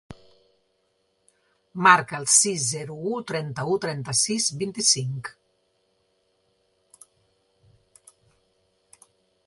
Marca 1.87 2.17
el 2.21 2.25
sis, 2.35 2.63
zero, 2.69 2.95
u, 3.11 3.19
trenta-u, 3.33 3.77
trenta-sis, 3.85 4.49
vint-i-cinc. 4.63 5.31